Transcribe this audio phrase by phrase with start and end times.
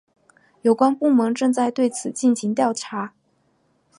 [0.63, 3.13] 有关部门正在对此进行调查。